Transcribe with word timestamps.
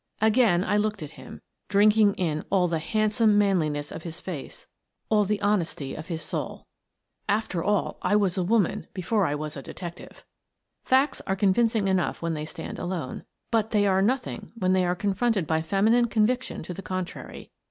Again 0.19 0.63
I 0.63 0.77
looked 0.77 1.03
at 1.03 1.11
him, 1.11 1.41
drinking 1.69 2.15
in 2.15 2.43
all 2.49 2.67
the 2.67 2.79
hand 2.79 3.13
some 3.13 3.37
manliness 3.37 3.91
of 3.91 4.01
his 4.01 4.19
face, 4.19 4.65
all 5.09 5.25
the 5.25 5.39
honesty 5.41 5.93
of 5.93 6.07
his 6.07 6.27
"Thou 6.31 6.39
Art 6.39 6.47
the 7.49 7.57
Man 7.57 7.61
133 7.61 7.61
soul. 7.61 7.63
After 7.63 7.63
all, 7.63 7.99
I 8.01 8.15
was 8.15 8.35
a 8.35 8.43
woman 8.43 8.87
before 8.95 9.27
I 9.27 9.35
was 9.35 9.55
a 9.55 9.61
detective! 9.61 10.25
Facts 10.83 11.21
are 11.27 11.35
convincing 11.35 11.87
enough 11.87 12.19
when 12.19 12.33
they 12.33 12.45
stand 12.45 12.79
alone, 12.79 13.25
but 13.51 13.69
they 13.69 13.85
are 13.85 14.01
nothing 14.01 14.51
when 14.57 14.73
they 14.73 14.87
are 14.87 14.95
confronted 14.95 15.45
by 15.45 15.61
feminine 15.61 16.07
conviction 16.07 16.63
to 16.63 16.73
the 16.73 16.81
contrary. 16.81 17.51